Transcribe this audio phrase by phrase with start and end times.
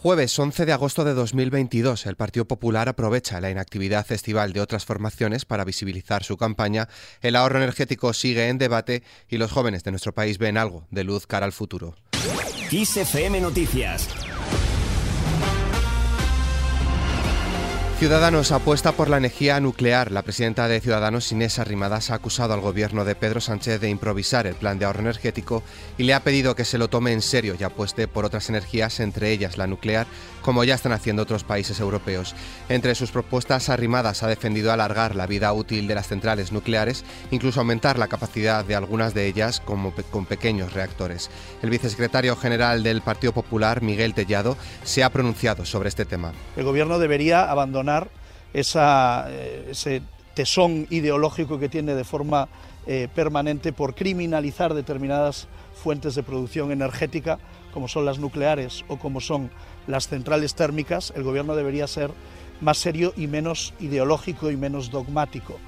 [0.00, 4.84] Jueves 11 de agosto de 2022, el Partido Popular aprovecha la inactividad estival de otras
[4.84, 6.88] formaciones para visibilizar su campaña.
[7.20, 11.02] El ahorro energético sigue en debate y los jóvenes de nuestro país ven algo de
[11.02, 11.96] luz cara al futuro.
[12.62, 13.08] Noticias
[17.98, 20.12] Ciudadanos apuesta por la energía nuclear.
[20.12, 24.46] La presidenta de Ciudadanos, Inés Arrimadas, ha acusado al gobierno de Pedro Sánchez de improvisar
[24.46, 25.64] el plan de ahorro energético
[25.96, 29.00] y le ha pedido que se lo tome en serio y apueste por otras energías,
[29.00, 30.06] entre ellas la nuclear,
[30.42, 32.36] como ya están haciendo otros países europeos.
[32.68, 37.58] Entre sus propuestas, Arrimadas ha defendido alargar la vida útil de las centrales nucleares, incluso
[37.58, 41.30] aumentar la capacidad de algunas de ellas como con pequeños reactores.
[41.62, 46.32] El vicesecretario general del Partido Popular, Miguel Tellado, se ha pronunciado sobre este tema.
[46.56, 47.87] El gobierno debería abandonar
[48.54, 50.02] eh, ese
[50.34, 52.48] tesón ideológico que tiene de forma
[52.86, 57.38] eh, permanente por criminalizar determinadas fuentes de producción energética,
[57.72, 59.50] como son las nucleares o como son
[59.86, 62.10] las centrales térmicas, el gobierno debería ser
[62.60, 65.58] más serio y menos ideológico y menos dogmático.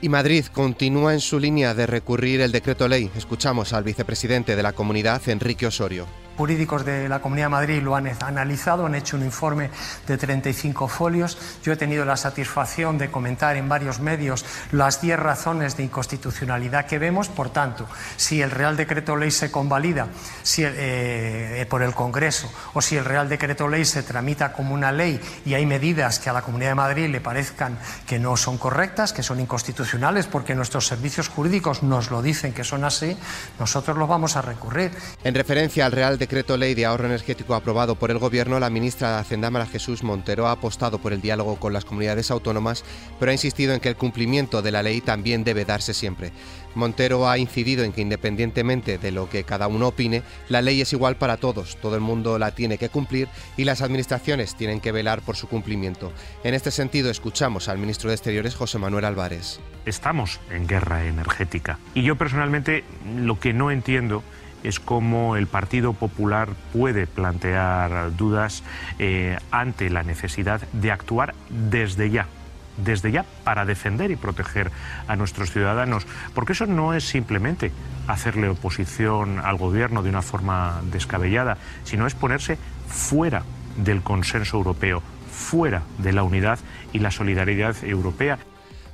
[0.00, 3.10] Y Madrid continúa en su línea de recurrir el decreto ley.
[3.16, 6.06] Escuchamos al vicepresidente de la comunidad, Enrique Osorio
[6.38, 9.70] jurídicos de la Comunidad de Madrid lo han analizado, han hecho un informe
[10.06, 11.36] de 35 folios.
[11.64, 16.86] Yo he tenido la satisfacción de comentar en varios medios las 10 razones de inconstitucionalidad
[16.86, 17.28] que vemos.
[17.28, 20.06] Por tanto, si el Real Decreto Ley se convalida
[20.44, 24.92] si, eh, por el Congreso o si el Real Decreto Ley se tramita como una
[24.92, 28.58] ley y hay medidas que a la Comunidad de Madrid le parezcan que no son
[28.58, 33.16] correctas, que son inconstitucionales, porque nuestros servicios jurídicos nos lo dicen que son así,
[33.58, 34.92] nosotros los vamos a recurrir.
[35.24, 38.68] En referencia al Real Decreto decreto ley de ahorro energético aprobado por el Gobierno, la
[38.68, 42.84] ministra de Hacienda Mara Jesús Montero ha apostado por el diálogo con las comunidades autónomas,
[43.18, 46.32] pero ha insistido en que el cumplimiento de la ley también debe darse siempre.
[46.74, 50.92] Montero ha incidido en que independientemente de lo que cada uno opine, la ley es
[50.92, 53.26] igual para todos, todo el mundo la tiene que cumplir
[53.56, 56.12] y las administraciones tienen que velar por su cumplimiento.
[56.44, 59.60] En este sentido, escuchamos al ministro de Exteriores, José Manuel Álvarez.
[59.86, 62.84] Estamos en guerra energética y yo personalmente
[63.16, 64.22] lo que no entiendo
[64.62, 68.62] es cómo el Partido Popular puede plantear dudas
[68.98, 72.26] eh, ante la necesidad de actuar desde ya
[72.78, 74.70] desde ya para defender y proteger
[75.06, 77.72] a nuestros ciudadanos, porque eso no es simplemente
[78.06, 83.42] hacerle oposición al gobierno de una forma descabellada, sino es ponerse fuera
[83.76, 86.58] del consenso europeo, fuera de la unidad
[86.92, 88.38] y la solidaridad europea.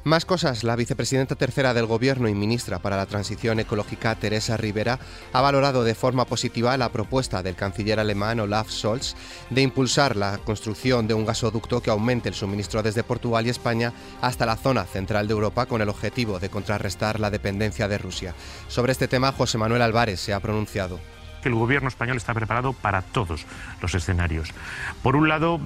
[0.05, 0.65] Más cosas.
[0.65, 4.99] La vicepresidenta tercera del Gobierno y ministra para la Transición Ecológica, Teresa Rivera,
[5.33, 9.15] ha valorado de forma positiva la propuesta del canciller alemán Olaf Scholz
[9.49, 13.95] de impulsar la construcción de un gasoducto que aumente el suministro desde Portugal y España
[14.21, 18.35] hasta la zona central de Europa con el objetivo de contrarrestar la dependencia de Rusia.
[18.69, 21.01] Sobre este tema, José Manuel Álvarez se ha pronunciado
[21.45, 23.45] que el gobierno español está preparado para todos
[23.83, 24.49] los escenarios.
[25.03, 25.61] Por un lado,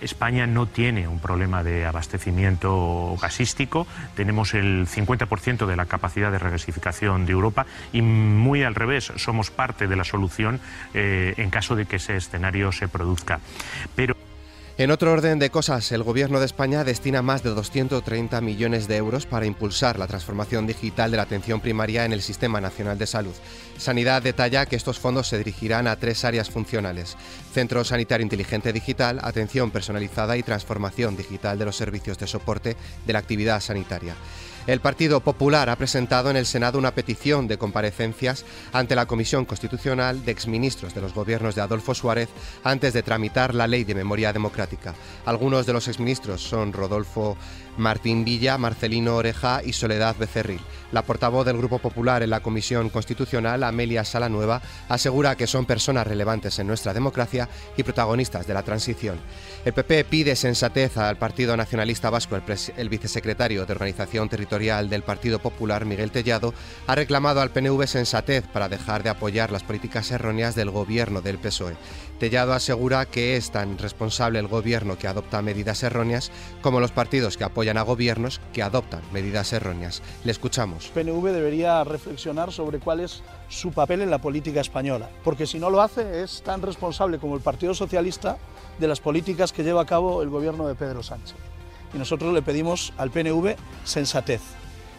[0.00, 3.86] España no tiene un problema de abastecimiento gasístico,
[4.16, 9.50] tenemos el 50% de la capacidad de regasificación de Europa y muy al revés, somos
[9.50, 10.60] parte de la solución
[10.94, 13.40] eh, en caso de que ese escenario se produzca.
[13.94, 14.16] Pero
[14.78, 18.96] en otro orden de cosas, el Gobierno de España destina más de 230 millones de
[18.96, 23.08] euros para impulsar la transformación digital de la atención primaria en el Sistema Nacional de
[23.08, 23.34] Salud.
[23.76, 27.16] Sanidad detalla que estos fondos se dirigirán a tres áreas funcionales.
[27.52, 33.12] Centro Sanitario Inteligente Digital, atención personalizada y transformación digital de los servicios de soporte de
[33.12, 34.14] la actividad sanitaria.
[34.68, 39.46] El Partido Popular ha presentado en el Senado una petición de comparecencias ante la Comisión
[39.46, 42.28] Constitucional de exministros de los gobiernos de Adolfo Suárez
[42.64, 44.94] antes de tramitar la Ley de Memoria Democrática.
[45.24, 47.38] Algunos de los exministros son Rodolfo
[47.78, 50.60] Martín Villa, Marcelino Oreja y Soledad Becerril.
[50.90, 56.06] La portavoz del Grupo Popular en la Comisión Constitucional, Amelia Salanueva, asegura que son personas
[56.06, 59.18] relevantes en nuestra democracia y protagonistas de la transición.
[59.64, 62.36] El PP pide sensatez al Partido Nacionalista Vasco.
[62.76, 66.54] El, vicesecretario de Organización Territorial del Partido Popular, Miguel Tellado,
[66.86, 71.38] ha reclamado al PNV sensatez para dejar de apoyar las políticas erróneas del gobierno del
[71.38, 71.76] PSOE.
[72.18, 76.32] Tellado asegura que es tan responsable el gobierno que adopta medidas erróneas
[76.62, 80.02] como los partidos que apoyan a gobiernos que adoptan medidas erróneas.
[80.24, 80.88] Le escuchamos.
[80.94, 85.68] PNV debería reflexionar sobre cuál es su papel en la política española, porque si no
[85.68, 88.38] lo hace es tan responsable como el Partido Socialista
[88.78, 91.36] de las políticas que lleva a cabo el gobierno de Pedro Sánchez.
[91.92, 94.40] Y nosotros le pedimos al PNV sensatez.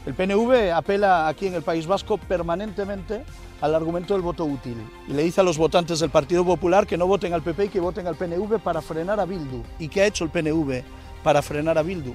[0.06, 3.24] El PNV apela aquí en el País Vasco permanentemente
[3.62, 4.78] al argumento del voto útil
[5.08, 7.70] y le dice a los votantes del Partido Popular que no voten al PP y
[7.70, 9.62] que voten al PNV para frenar a Bildu.
[9.78, 10.84] ¿Y qué ha hecho el PNV
[11.24, 12.14] para frenar a Bildu?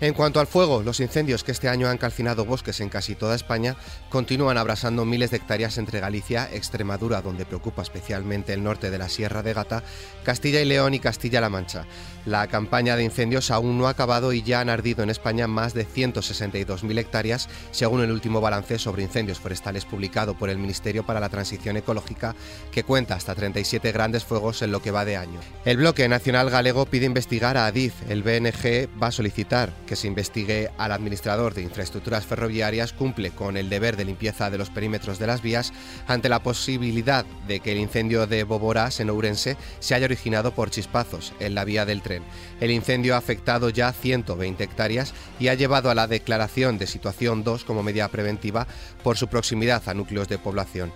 [0.00, 3.34] En cuanto al fuego, los incendios que este año han calcinado bosques en casi toda
[3.34, 3.76] España
[4.10, 9.08] continúan abrasando miles de hectáreas entre Galicia, Extremadura, donde preocupa especialmente el norte de la
[9.08, 9.82] Sierra de Gata,
[10.24, 11.86] Castilla y León y Castilla-La Mancha.
[12.26, 15.74] La campaña de incendios aún no ha acabado y ya han ardido en España más
[15.74, 21.20] de 162.000 hectáreas, según el último balance sobre incendios forestales publicado por el Ministerio para
[21.20, 22.34] la Transición Ecológica,
[22.72, 25.40] que cuenta hasta 37 grandes fuegos en lo que va de año.
[25.64, 27.94] El Bloque Nacional Galego pide investigar a Adif.
[28.08, 33.56] El BNG va a solicitar que se investigue al administrador de infraestructuras ferroviarias cumple con
[33.56, 35.72] el deber de limpieza de los perímetros de las vías
[36.06, 40.70] ante la posibilidad de que el incendio de Boboras en Ourense se haya originado por
[40.70, 42.22] chispazos en la vía del tren.
[42.60, 47.44] El incendio ha afectado ya 120 hectáreas y ha llevado a la declaración de situación
[47.44, 48.66] 2 como medida preventiva
[49.02, 50.92] por su proximidad a núcleos de población.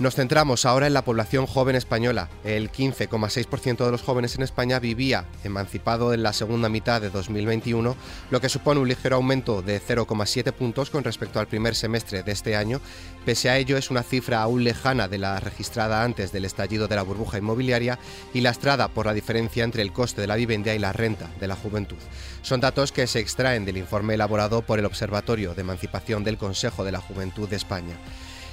[0.00, 2.30] Nos centramos ahora en la población joven española.
[2.42, 7.94] El 15,6% de los jóvenes en España vivía emancipado en la segunda mitad de 2021,
[8.30, 12.32] lo que supone un ligero aumento de 0,7 puntos con respecto al primer semestre de
[12.32, 12.80] este año.
[13.26, 16.96] Pese a ello, es una cifra aún lejana de la registrada antes del estallido de
[16.96, 17.98] la burbuja inmobiliaria
[18.32, 21.46] y lastrada por la diferencia entre el coste de la vivienda y la renta de
[21.46, 21.98] la juventud.
[22.40, 26.84] Son datos que se extraen del informe elaborado por el Observatorio de Emancipación del Consejo
[26.84, 27.98] de la Juventud de España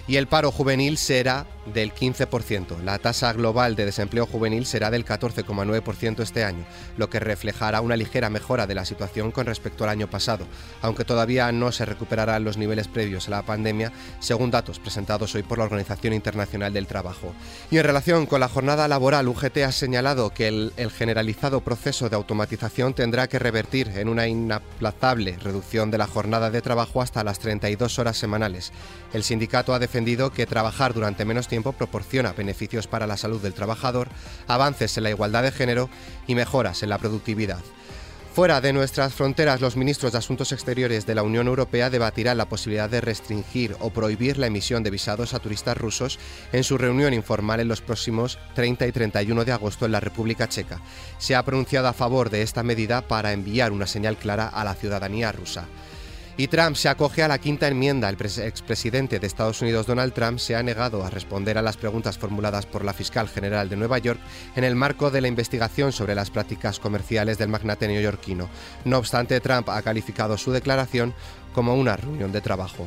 [0.08, 2.82] y el paro juvenil será del 15%.
[2.84, 6.66] La tasa global de desempleo juvenil será del 14,9% este año,
[6.96, 10.48] lo que reflejará una ligera mejora de la situación con respecto al año pasado,
[10.82, 15.44] aunque todavía no se recuperarán los niveles previos a la pandemia, según datos presentados hoy
[15.44, 17.34] por la Organización Internacional del Trabajo.
[17.70, 22.10] Y en relación con la jornada laboral, UGT ha señalado que el, el generalizado proceso
[22.10, 27.24] de automatización tendrá que revertir en una inaplazable reducción de la jornada de trabajo hasta
[27.24, 28.72] las 32 horas semanales.
[29.14, 33.56] El sindicato ha defendido que trabajar durante menos tiempo proporciona beneficios para la salud del
[33.56, 34.10] trabajador,
[34.48, 35.90] avances en la igualdad de género
[36.28, 37.58] y mejoras en la productividad.
[38.36, 42.48] Fuera de nuestras fronteras, los ministros de Asuntos Exteriores de la Unión Europea debatirán la
[42.48, 46.20] posibilidad de restringir o prohibir la emisión de visados a turistas rusos
[46.52, 50.48] en su reunión informal en los próximos 30 y 31 de agosto en la República
[50.48, 50.80] Checa.
[51.18, 54.76] Se ha pronunciado a favor de esta medida para enviar una señal clara a la
[54.76, 55.66] ciudadanía rusa.
[56.40, 58.08] Y Trump se acoge a la quinta enmienda.
[58.08, 62.20] El expresidente de Estados Unidos, Donald Trump, se ha negado a responder a las preguntas
[62.20, 64.20] formuladas por la fiscal general de Nueva York
[64.56, 68.50] en el marco de la investigación sobre las prácticas comerciales del magnate neoyorquino.
[68.86, 71.16] No obstante, Trump ha calificado su declaración
[71.56, 72.86] como una reunión de trabajo.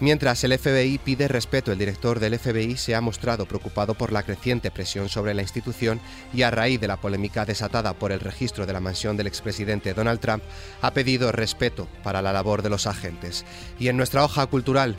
[0.00, 4.22] Mientras el FBI pide respeto, el director del FBI se ha mostrado preocupado por la
[4.22, 6.00] creciente presión sobre la institución
[6.32, 9.92] y a raíz de la polémica desatada por el registro de la mansión del expresidente
[9.92, 10.42] Donald Trump,
[10.80, 13.44] ha pedido respeto para la labor de los agentes.
[13.78, 14.96] Y en nuestra hoja cultural,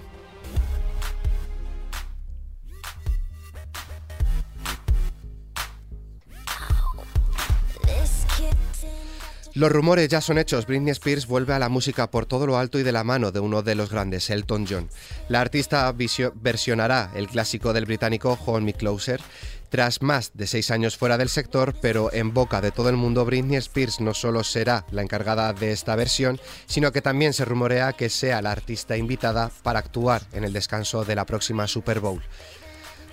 [9.53, 10.65] Los rumores ya son hechos.
[10.65, 13.41] Britney Spears vuelve a la música por todo lo alto y de la mano de
[13.41, 14.89] uno de los grandes, Elton John.
[15.27, 15.93] La artista
[16.35, 19.19] versionará el clásico del británico Hold Me Closer.
[19.69, 23.25] Tras más de seis años fuera del sector, pero en boca de todo el mundo,
[23.25, 27.91] Britney Spears no solo será la encargada de esta versión, sino que también se rumorea
[27.93, 32.21] que sea la artista invitada para actuar en el descanso de la próxima Super Bowl.